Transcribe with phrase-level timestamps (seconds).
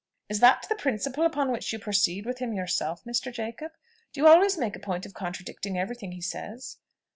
[0.29, 3.31] "Is that the principle upon which you proceed with him yourself, Mr.
[3.31, 3.73] Jacob?
[4.13, 6.77] Do you always make a point of contradicting every thing he says?"